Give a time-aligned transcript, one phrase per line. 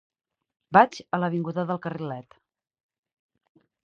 [0.77, 2.39] Vaig a l'avinguda del Carrilet.